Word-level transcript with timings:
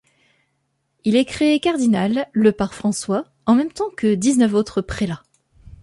Il 1.03 1.15
est 1.15 1.25
créé 1.25 1.59
cardinal 1.59 2.27
le 2.31 2.51
par 2.53 2.73
François, 2.73 3.25
en 3.45 3.53
même 3.53 3.71
temps 3.71 3.91
que 3.95 4.15
dix-neuf 4.15 4.55
autres 4.55 4.81
prélats. 4.81 5.21